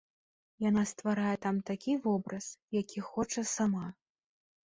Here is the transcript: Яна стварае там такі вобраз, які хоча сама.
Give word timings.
Яна 0.69 0.83
стварае 0.91 1.33
там 1.43 1.59
такі 1.69 1.91
вобраз, 2.07 2.47
які 2.79 2.99
хоча 3.09 3.41
сама. 3.55 3.85